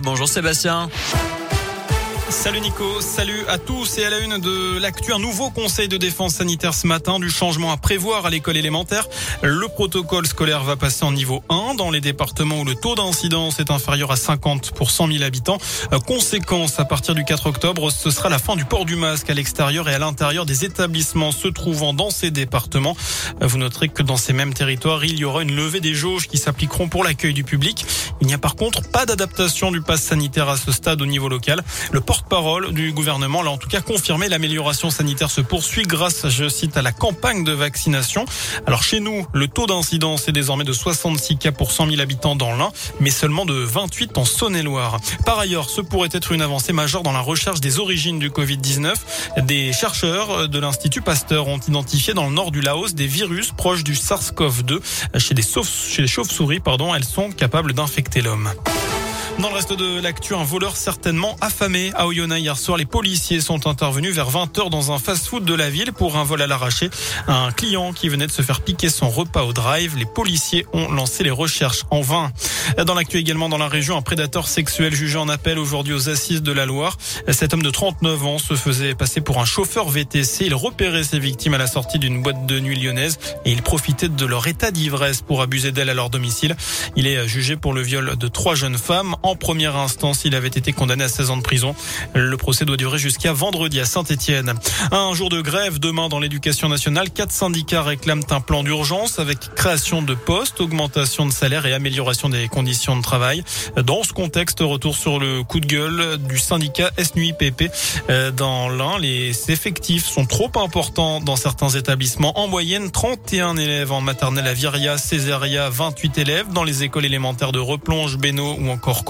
[0.00, 0.88] Bonjour Sébastien.
[2.28, 5.96] Salut Nico, salut à tous et à la une de l'actu, un nouveau conseil de
[5.96, 9.06] défense sanitaire ce matin, du changement à prévoir à l'école élémentaire.
[9.42, 13.60] Le protocole scolaire va passer en niveau 1 dans les départements où le taux d'incidence
[13.60, 15.58] est inférieur à 50 pour 100 000 habitants.
[15.92, 19.30] Euh, conséquence, à partir du 4 octobre, ce sera la fin du port du masque
[19.30, 22.96] à l'extérieur et à l'intérieur des établissements se trouvant dans ces départements.
[23.40, 26.26] Euh, vous noterez que dans ces mêmes territoires, il y aura une levée des jauges
[26.26, 27.86] qui s'appliqueront pour l'accueil du public.
[28.20, 31.28] Il n'y a par contre pas d'adaptation du pass sanitaire à ce stade au niveau
[31.28, 31.62] local.
[31.92, 34.28] Le porte-parole du gouvernement l'a en tout cas confirmé.
[34.28, 38.24] L'amélioration sanitaire se poursuit grâce, je cite, à la campagne de vaccination.
[38.66, 42.34] Alors chez nous, le taux d'incidence est désormais de 66 cas pour 100 000 habitants
[42.34, 42.70] dans l'Ain,
[43.00, 44.98] mais seulement de 28 en Saône-et-Loire.
[45.26, 48.94] Par ailleurs, ce pourrait être une avancée majeure dans la recherche des origines du Covid-19.
[49.42, 53.84] Des chercheurs de l'Institut Pasteur ont identifié dans le nord du Laos des virus proches
[53.84, 54.80] du SARS-CoV-2.
[55.18, 58.50] Chez les chauves-souris, pardon, elles sont capables d'infecter l'homme.
[59.38, 62.78] Dans le reste de l'actu, un voleur certainement affamé à Oyonnax hier soir.
[62.78, 66.40] Les policiers sont intervenus vers 20h dans un fast-food de la ville pour un vol
[66.40, 66.88] à l'arraché.
[67.28, 69.94] Un client qui venait de se faire piquer son repas au drive.
[69.98, 72.32] Les policiers ont lancé les recherches en vain.
[72.86, 76.42] Dans l'actu également dans la région, un prédateur sexuel jugé en appel aujourd'hui aux assises
[76.42, 76.96] de la Loire.
[77.28, 80.46] Cet homme de 39 ans se faisait passer pour un chauffeur VTC.
[80.46, 84.08] Il repérait ses victimes à la sortie d'une boîte de nuit lyonnaise et il profitait
[84.08, 86.56] de leur état d'ivresse pour abuser d'elles à leur domicile.
[86.96, 89.14] Il est jugé pour le viol de trois jeunes femmes.
[89.26, 91.74] En première instance, il avait été condamné à 16 ans de prison.
[92.14, 94.54] Le procès doit durer jusqu'à vendredi à Saint-Etienne.
[94.92, 97.10] Un jour de grève demain dans l'éducation nationale.
[97.10, 102.28] Quatre syndicats réclament un plan d'urgence avec création de postes, augmentation de salaire et amélioration
[102.28, 103.42] des conditions de travail.
[103.76, 107.72] Dans ce contexte, retour sur le coup de gueule du syndicat SNUIPP.
[108.08, 112.38] Euh, dans l'un, les effectifs sont trop importants dans certains établissements.
[112.38, 117.50] En moyenne, 31 élèves en maternelle à Viria, Césaria, 28 élèves dans les écoles élémentaires
[117.50, 119.02] de Replonge, Bénaud ou encore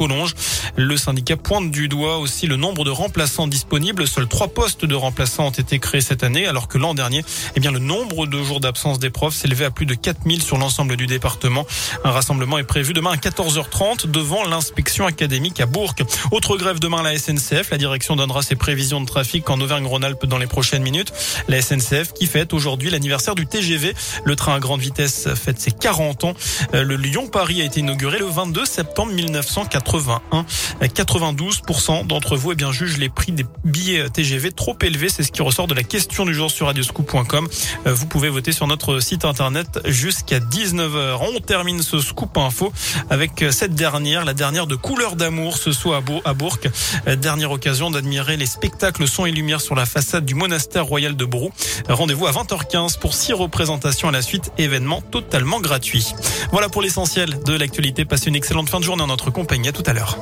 [0.77, 4.07] le syndicat pointe du doigt aussi le nombre de remplaçants disponibles.
[4.07, 7.25] Seuls trois postes de remplaçants ont été créés cette année, alors que l'an dernier,
[7.57, 10.59] eh bien, le nombre de jours d'absence des profs s'élevait à plus de 4000 sur
[10.59, 11.67] l'ensemble du département.
[12.05, 15.95] Un rassemblement est prévu demain à 14h30 devant l'inspection académique à Bourg.
[16.31, 17.71] Autre grève demain à la SNCF.
[17.71, 21.13] La direction donnera ses prévisions de trafic en Auvergne-Rhône-Alpes dans les prochaines minutes.
[21.49, 23.95] La SNCF qui fête aujourd'hui l'anniversaire du TGV.
[24.25, 26.35] Le train à grande vitesse fête ses 40 ans.
[26.75, 29.96] Euh, le Lyon-Paris a été inauguré le 22 septembre 1980.
[29.99, 35.09] 92% d'entre vous eh bien, jugent les prix des billets TGV trop élevés.
[35.09, 37.49] C'est ce qui ressort de la question du jour sur radioscoop.com.
[37.87, 41.19] Euh, vous pouvez voter sur notre site internet jusqu'à 19h.
[41.35, 42.73] On termine ce scoop info
[43.11, 46.59] avec cette dernière, la dernière de Couleur d'amour ce soir à Bourg.
[47.07, 51.17] Euh, dernière occasion d'admirer les spectacles son et lumière sur la façade du monastère royal
[51.17, 51.51] de Brou.
[51.89, 56.13] Rendez-vous à 20h15 pour six représentations à la suite, événement totalement gratuit.
[56.51, 58.05] Voilà pour l'essentiel de l'actualité.
[58.05, 60.17] Passez une excellente fin de journée en notre compagnie tout à l'heure.